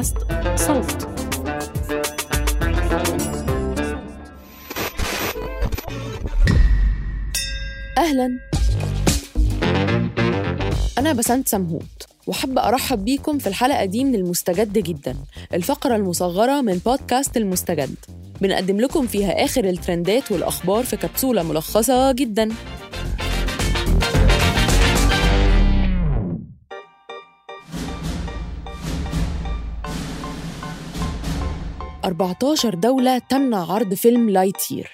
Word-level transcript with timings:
بودكاست 0.00 0.16
صوت. 0.56 1.08
أهلا. 7.98 8.38
أنا 10.98 11.12
بسنت 11.12 11.48
سمهوت 11.48 11.82
وحابة 12.26 12.68
أرحب 12.68 13.04
بيكم 13.04 13.38
في 13.38 13.46
الحلقة 13.46 13.84
دي 13.84 14.04
من 14.04 14.14
المستجد 14.14 14.78
جدا 14.78 15.16
الفقرة 15.54 15.96
المصغرة 15.96 16.60
من 16.60 16.80
بودكاست 16.86 17.36
المستجد. 17.36 17.94
بنقدم 18.40 18.80
لكم 18.80 19.06
فيها 19.06 19.44
آخر 19.44 19.64
الترندات 19.64 20.32
والأخبار 20.32 20.84
في 20.84 20.96
كبسولة 20.96 21.42
ملخصة 21.42 22.12
جدا. 22.12 22.48
14 32.10 32.74
دولة 32.74 33.18
تمنع 33.18 33.72
عرض 33.72 33.94
فيلم 33.94 34.30
Lightyear 34.30 34.90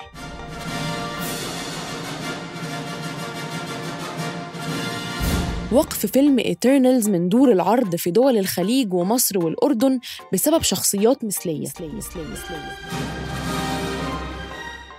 وقف 5.72 6.06
فيلم 6.06 6.38
Eternals 6.38 7.08
من 7.08 7.28
دور 7.28 7.52
العرض 7.52 7.96
في 7.96 8.10
دول 8.10 8.38
الخليج 8.38 8.94
ومصر 8.94 9.38
والأردن 9.38 10.00
بسبب 10.32 10.62
شخصيات 10.62 11.24
مثلية. 11.24 11.66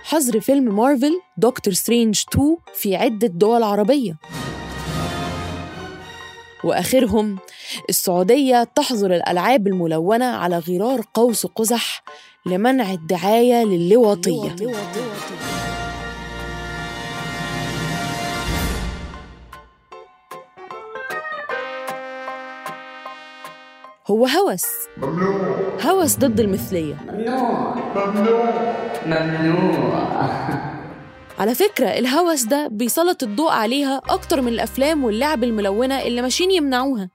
حظر 0.02 0.40
فيلم 0.40 0.76
Marvel 0.76 1.20
Doctor 1.36 1.74
Strange 1.74 2.22
2 2.32 2.56
في 2.74 2.96
عدة 2.96 3.28
دول 3.28 3.62
عربية. 3.62 4.18
وآخرهم 6.64 7.38
السعودية 7.88 8.64
تحظر 8.74 9.14
الألعاب 9.14 9.66
الملونة 9.66 10.24
على 10.24 10.58
غرار 10.58 11.00
قوس 11.14 11.46
قزح 11.46 12.02
لمنع 12.46 12.92
الدعاية 12.92 13.64
للواطية. 13.64 14.56
هو 24.06 24.26
هوس. 24.26 24.64
هوس 25.82 26.16
ضد 26.16 26.40
المثلية. 26.40 26.96
على 31.38 31.54
فكرة 31.54 31.86
الهوس 31.88 32.42
ده 32.42 32.68
بيسلط 32.68 33.22
الضوء 33.22 33.50
عليها 33.50 34.02
أكتر 34.08 34.40
من 34.40 34.48
الأفلام 34.48 35.04
واللعب 35.04 35.44
الملونة 35.44 36.02
اللي 36.02 36.22
ماشيين 36.22 36.50
يمنعوها. 36.50 37.10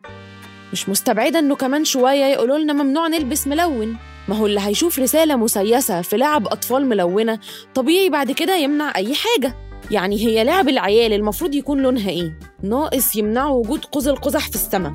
مش 0.72 0.90
مستبعدة 0.90 1.40
إنه 1.40 1.56
كمان 1.56 1.86
شوية 1.86 2.26
يقولوا 2.26 2.58
لنا 2.58 2.74
ممنوع 2.74 3.08
نلبس 3.08 3.48
ملون. 3.48 3.98
ما 4.28 4.36
هو 4.36 4.46
اللي 4.46 4.60
هيشوف 4.62 5.00
رسالة 5.00 5.36
مسيسة 5.36 6.02
في 6.02 6.18
لعب 6.18 6.48
أطفال 6.48 6.86
ملونة 6.86 7.40
طبيعي 7.76 8.10
بعد 8.10 8.32
كده 8.32 8.56
يمنع 8.56 8.96
أي 8.96 9.14
حاجة. 9.16 9.56
يعني 9.92 10.26
هي 10.26 10.44
لعب 10.44 10.70
العيال 10.70 11.14
المفروض 11.14 11.56
يكون 11.56 11.82
لونها 11.82 12.10
إيه؟ 12.10 12.40
ناقص 12.64 13.16
يمنعوا 13.16 13.60
وجود 13.60 13.86
قوس 13.86 14.08
القزح 14.08 14.50
في 14.50 14.56
السماء. 14.56 14.94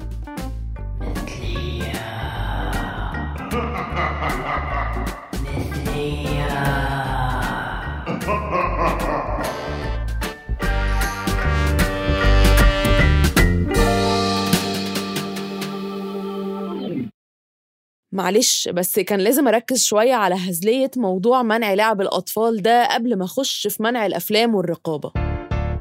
معلش 18.12 18.68
بس 18.68 18.98
كان 18.98 19.20
لازم 19.20 19.48
أركز 19.48 19.84
شوية 19.84 20.14
على 20.14 20.34
هزلية 20.34 20.90
موضوع 20.96 21.42
منع 21.42 21.74
لعب 21.74 22.00
الأطفال 22.00 22.62
ده 22.62 22.94
قبل 22.94 23.16
ما 23.18 23.24
أخش 23.24 23.66
في 23.66 23.82
منع 23.82 24.06
الأفلام 24.06 24.54
والرقابة. 24.54 25.12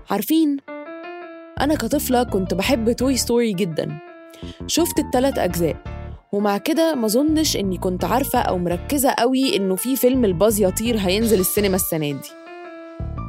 عارفين؟ 0.09 0.57
أنا 1.61 1.75
كطفلة 1.75 2.23
كنت 2.23 2.53
بحب 2.53 2.91
Toy 2.91 3.17
Story 3.17 3.53
جدا. 3.53 3.99
شفت 4.67 4.99
التلات 4.99 5.37
أجزاء 5.37 5.75
ومع 6.33 6.57
كده 6.57 6.95
ما 6.95 7.07
ظنش 7.07 7.57
إني 7.57 7.77
كنت 7.77 8.03
عارفة 8.05 8.39
أو 8.39 8.57
مركزة 8.57 9.11
قوي 9.11 9.55
إنه 9.55 9.75
في 9.75 9.95
فيلم 9.95 10.25
ل 10.25 10.33
Buzz 10.33 10.61
Lightyear 10.61 10.97
هينزل 10.97 11.39
السينما 11.39 11.75
السنة 11.75 12.11
دي. 12.11 12.46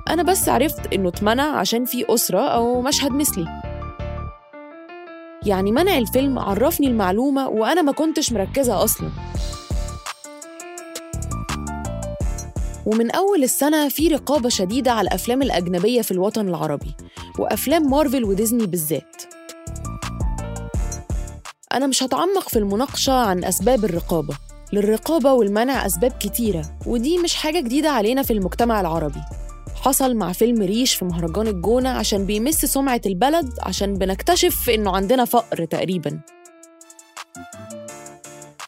أنا 0.09 0.23
بس 0.23 0.49
عرفت 0.49 0.93
إنه 0.93 1.09
اتمنع 1.09 1.59
عشان 1.59 1.85
في 1.85 2.15
أسرة 2.15 2.41
أو 2.41 2.83
مشهد 2.83 3.11
مثلي. 3.13 3.47
يعني 5.47 5.73
منع 5.73 5.99
الفيلم 5.99 6.39
عرفني 6.39 6.87
المعلومة 6.87 7.49
وأنا 7.49 7.83
ما 7.83 7.93
كنتش 7.93 8.33
مركزة 8.33 8.85
أصلا. 8.85 9.11
ومن 12.87 13.11
أول 13.11 13.43
السنة 13.43 13.89
في 13.89 14.09
رقابة 14.09 14.49
شديدة 14.49 14.93
على 14.93 15.09
الأفلام 15.09 15.43
الأجنبية 15.43 16.03
في 16.03 16.11
الوطن 16.11 16.49
العربي 16.49 16.95
وأفلام 17.39 17.91
مارفل 17.91 18.25
وديزني 18.25 18.67
بالذات. 18.67 19.23
أنا 21.73 21.87
مش 21.87 22.03
هتعمق 22.03 22.49
في 22.49 22.59
المناقشة 22.59 23.13
عن 23.13 23.45
أسباب 23.45 23.85
الرقابة. 23.85 24.37
للرقابة 24.73 25.33
والمنع 25.33 25.87
أسباب 25.87 26.13
كتيرة 26.21 26.63
ودي 26.87 27.19
مش 27.19 27.35
حاجة 27.35 27.61
جديدة 27.61 27.91
علينا 27.91 28.23
في 28.23 28.33
المجتمع 28.33 28.81
العربي. 28.81 29.21
حصل 29.83 30.15
مع 30.17 30.33
فيلم 30.33 30.63
ريش 30.63 30.95
في 30.95 31.05
مهرجان 31.05 31.47
الجونة 31.47 31.89
عشان 31.89 32.27
بيمس 32.27 32.65
سمعة 32.65 33.01
البلد 33.07 33.53
عشان 33.63 33.95
بنكتشف 33.95 34.71
إنه 34.71 34.97
عندنا 34.97 35.25
فقر 35.25 35.65
تقريباً. 35.65 36.21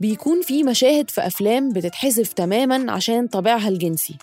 بيكون 0.01 0.43
في 0.43 0.63
مشاهد 0.63 1.11
في 1.11 1.27
أفلام 1.27 1.73
بتتحذف 1.73 2.33
تماماً 2.33 2.93
عشان 2.93 3.27
طابعها 3.27 3.69
الجنسي. 3.69 4.17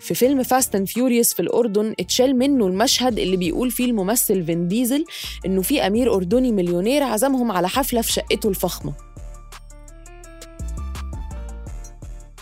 في 0.00 0.14
فيلم 0.14 0.42
Fast 0.42 0.74
and 0.74 0.88
Furious 0.88 1.34
في 1.34 1.40
الأردن 1.42 1.94
اتشال 2.00 2.38
منه 2.38 2.66
المشهد 2.66 3.18
اللي 3.18 3.36
بيقول 3.36 3.70
فيه 3.70 3.84
الممثل 3.84 4.44
فين 4.44 4.68
ديزل 4.68 5.04
إنه 5.46 5.62
في 5.62 5.86
أمير 5.86 6.14
أردني 6.14 6.52
مليونير 6.52 7.02
عزمهم 7.02 7.52
على 7.52 7.68
حفلة 7.68 8.00
في 8.00 8.12
شقته 8.12 8.48
الفخمة. 8.48 8.92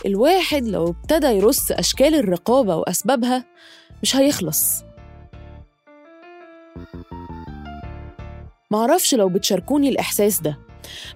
الواحد 0.05 0.67
لو 0.67 0.87
ابتدى 0.87 1.27
يرص 1.27 1.71
أشكال 1.71 2.15
الرقابة 2.15 2.75
وأسبابها 2.75 3.45
مش 4.03 4.15
هيخلص. 4.15 4.83
معرفش 8.71 9.15
لو 9.15 9.29
بتشاركوني 9.29 9.89
الإحساس 9.89 10.41
ده 10.41 10.57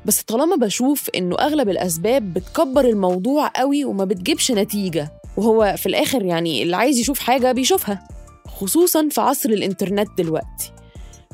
بس 0.06 0.22
طالما 0.22 0.56
بشوف 0.56 1.10
إنه 1.16 1.36
أغلب 1.40 1.70
الأسباب 1.70 2.34
بتكبر 2.34 2.86
الموضوع 2.86 3.52
قوي 3.56 3.86
وما 3.86 4.06
بتجيبش 4.06 4.52
نتيجة 4.52 5.12
وهو 5.38 5.76
في 5.78 5.86
الآخر 5.86 6.26
يعني 6.26 6.64
اللي 6.64 6.76
عايز 6.76 6.98
يشوف 7.00 7.20
حاجة 7.20 7.52
بيشوفها 7.52 8.08
خصوصاً 8.48 9.10
في 9.10 9.22
عصر 9.22 9.50
الإنترنت 9.50 10.08
دلوقتي. 10.18 10.72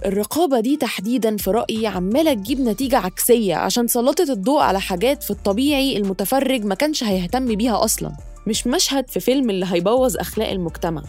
الرقابة 0.06 0.60
دي 0.60 0.78
تحديداً 0.78 1.38
في 1.38 1.52
رأيي 1.52 1.88
عمالة 1.88 2.34
تجيب 2.34 2.60
نتيجة 2.60 2.98
عكسية 2.98 3.56
عشان 3.56 3.88
سلطت 3.88 4.30
الضوء 4.30 4.62
على 4.62 4.80
حاجات 4.82 5.24
في 5.24 5.32
الطبيعي 5.32 5.98
المتفرج 5.98 6.66
ما 6.66 6.76
كانش 6.76 7.04
هيهتم 7.04 7.56
بيها 7.56 7.84
أصلاً. 7.84 8.12
مش 8.48 8.68
مشهد 8.68 9.10
في 9.10 9.20
فيلم 9.20 9.50
اللي 9.50 9.66
هيبوظ 9.70 10.18
أخلاق 10.18 10.50
المجتمع. 10.50 11.04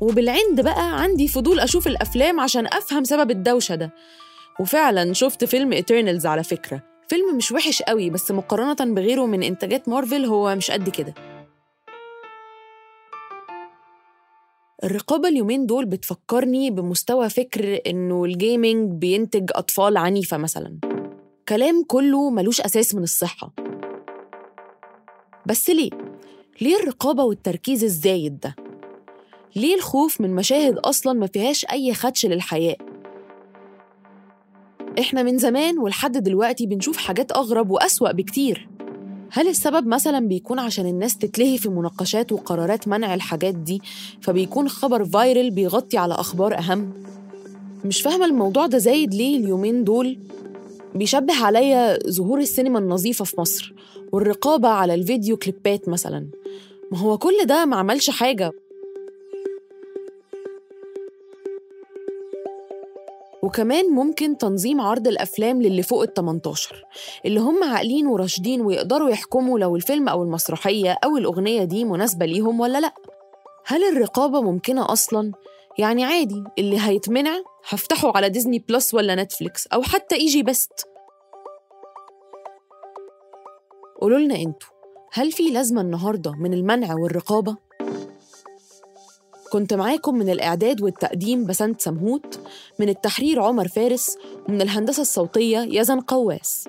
وبالعند 0.00 0.60
بقى 0.60 1.00
عندي 1.02 1.28
فضول 1.28 1.60
أشوف 1.60 1.86
الأفلام 1.86 2.40
عشان 2.40 2.66
أفهم 2.66 3.04
سبب 3.04 3.30
الدوشة 3.30 3.74
ده. 3.74 3.90
وفعلا 4.60 5.12
شفت 5.12 5.44
فيلم 5.44 5.72
Eternals 5.72 6.26
على 6.26 6.44
فكرة. 6.44 6.82
فيلم 7.08 7.36
مش 7.36 7.52
وحش 7.52 7.82
قوي 7.82 8.10
بس 8.10 8.30
مقارنة 8.30 8.94
بغيره 8.94 9.26
من 9.26 9.42
إنتاجات 9.42 9.88
مارفل 9.88 10.24
هو 10.24 10.54
مش 10.56 10.70
قد 10.70 10.88
كده. 10.88 11.14
الرقابة 14.84 15.28
اليومين 15.28 15.66
دول 15.66 15.84
بتفكرني 15.84 16.70
بمستوى 16.70 17.28
فكر 17.30 17.80
إنه 17.86 18.24
ال 18.24 18.34
gaming 18.34 18.92
بينتج 18.92 19.50
أطفال 19.54 19.96
عنيفة 19.96 20.36
مثلا. 20.36 20.78
كلام 21.48 21.84
كله 21.84 22.30
ملوش 22.30 22.60
أساس 22.60 22.94
من 22.94 23.02
الصحة. 23.02 23.52
بس 25.46 25.70
ليه؟ 25.70 25.90
ليه 26.60 26.76
الرقابة 26.76 27.24
والتركيز 27.24 27.84
الزايد 27.84 28.40
ده؟ 28.40 28.63
ليه 29.56 29.74
الخوف 29.74 30.20
من 30.20 30.34
مشاهد 30.34 30.78
أصلا 30.78 31.12
ما 31.12 31.26
فيهاش 31.26 31.66
أي 31.72 31.94
خدش 31.94 32.26
للحياة؟ 32.26 32.76
إحنا 34.98 35.22
من 35.22 35.38
زمان 35.38 35.78
ولحد 35.78 36.12
دلوقتي 36.18 36.66
بنشوف 36.66 36.96
حاجات 36.96 37.32
أغرب 37.32 37.70
وأسوأ 37.70 38.12
بكتير 38.12 38.68
هل 39.30 39.48
السبب 39.48 39.86
مثلا 39.86 40.28
بيكون 40.28 40.58
عشان 40.58 40.86
الناس 40.86 41.18
تتلهي 41.18 41.58
في 41.58 41.68
مناقشات 41.68 42.32
وقرارات 42.32 42.88
منع 42.88 43.14
الحاجات 43.14 43.54
دي 43.54 43.82
فبيكون 44.20 44.68
خبر 44.68 45.04
فايرل 45.04 45.50
بيغطي 45.50 45.98
على 45.98 46.14
أخبار 46.14 46.58
أهم؟ 46.58 46.92
مش 47.84 48.02
فاهمة 48.02 48.24
الموضوع 48.24 48.66
ده 48.66 48.78
زايد 48.78 49.14
ليه 49.14 49.36
اليومين 49.36 49.84
دول 49.84 50.18
بيشبه 50.94 51.44
عليا 51.44 51.98
ظهور 52.10 52.38
السينما 52.40 52.78
النظيفة 52.78 53.24
في 53.24 53.40
مصر 53.40 53.74
والرقابة 54.12 54.68
على 54.68 54.94
الفيديو 54.94 55.36
كليبات 55.36 55.88
مثلا 55.88 56.26
ما 56.92 56.98
هو 56.98 57.18
كل 57.18 57.34
ده 57.46 57.64
ما 57.64 57.76
عملش 57.76 58.10
حاجة 58.10 58.52
وكمان 63.44 63.90
ممكن 63.90 64.38
تنظيم 64.38 64.80
عرض 64.80 65.08
الأفلام 65.08 65.62
للي 65.62 65.82
فوق 65.82 66.02
ال 66.02 66.14
18 66.14 66.84
اللي 67.26 67.40
هم 67.40 67.64
عاقلين 67.64 68.06
وراشدين 68.06 68.60
ويقدروا 68.60 69.10
يحكموا 69.10 69.58
لو 69.58 69.76
الفيلم 69.76 70.08
أو 70.08 70.22
المسرحية 70.22 70.96
أو 71.04 71.16
الأغنية 71.16 71.64
دي 71.64 71.84
مناسبة 71.84 72.26
ليهم 72.26 72.60
ولا 72.60 72.80
لأ 72.80 72.94
هل 73.66 73.84
الرقابة 73.84 74.40
ممكنة 74.40 74.92
أصلاً؟ 74.92 75.32
يعني 75.78 76.04
عادي 76.04 76.44
اللي 76.58 76.80
هيتمنع 76.80 77.36
هفتحه 77.68 78.12
على 78.16 78.28
Disney 78.28 78.58
Plus 78.58 78.94
ولا 78.94 79.14
Netflix 79.14 79.66
أو 79.66 79.82
حتى 79.82 80.14
EgyBest 80.14 80.86
قولوا 84.00 84.18
لنا 84.18 84.34
أنتوا 84.34 84.68
هل 85.12 85.32
في 85.32 85.42
لازمة 85.42 85.80
النهاردة 85.80 86.32
من 86.32 86.54
المنع 86.54 86.94
والرقابة؟ 86.94 87.56
كنت 89.54 89.74
معاكم 89.74 90.14
من 90.14 90.30
الإعداد 90.30 90.82
والتقديم 90.82 91.44
بسنت 91.46 91.80
سمهوت 91.80 92.40
من 92.80 92.88
التحرير 92.88 93.42
عمر 93.42 93.68
فارس 93.68 94.16
ومن 94.48 94.62
الهندسة 94.62 95.00
الصوتية 95.00 95.58
يزن 95.58 96.00
قواس. 96.00 96.68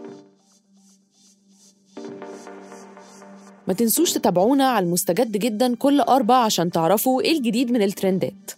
ما 3.68 3.74
تنسوش 3.74 4.14
تتابعونا 4.14 4.70
على 4.70 4.86
المستجد 4.86 5.38
جدا 5.38 5.76
كل 5.76 6.02
أربع 6.02 6.36
عشان 6.36 6.72
تعرفوا 6.72 7.22
إيه 7.22 7.38
الجديد 7.38 7.72
من 7.72 7.82
الترندات. 7.82 8.52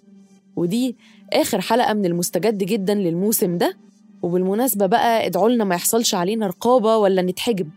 ودي 0.55 0.95
آخر 1.33 1.61
حلقة 1.61 1.93
من 1.93 2.05
المستجد 2.05 2.57
جدا 2.57 2.93
للموسم 2.93 3.57
ده. 3.57 3.77
وبالمناسبة 4.21 4.85
بقى 4.85 5.25
ادعوا 5.25 5.49
لنا 5.49 5.63
ما 5.63 5.75
يحصلش 5.75 6.15
علينا 6.15 6.47
رقابة 6.47 6.97
ولا 6.97 7.21
نتحجب. 7.21 7.69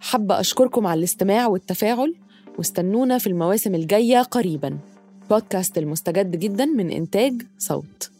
حابة 0.00 0.40
أشكركم 0.40 0.86
على 0.86 0.98
الاستماع 0.98 1.46
والتفاعل. 1.46 2.14
واستنونا 2.58 3.18
في 3.18 3.26
المواسم 3.26 3.74
الجاية 3.74 4.22
قريبا. 4.22 4.78
بودكاست 5.30 5.78
المستجد 5.78 6.36
جدا 6.36 6.64
من 6.64 6.90
إنتاج 6.90 7.42
صوت. 7.58 8.10